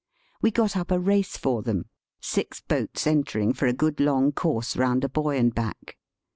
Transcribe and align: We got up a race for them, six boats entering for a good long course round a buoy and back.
We 0.41 0.49
got 0.49 0.75
up 0.75 0.89
a 0.89 0.97
race 0.99 1.37
for 1.37 1.61
them, 1.61 1.85
six 2.19 2.59
boats 2.59 3.05
entering 3.05 3.53
for 3.53 3.67
a 3.67 3.71
good 3.73 3.99
long 3.99 4.31
course 4.31 4.75
round 4.75 5.03
a 5.03 5.09
buoy 5.09 5.37
and 5.37 5.53
back. 5.53 5.95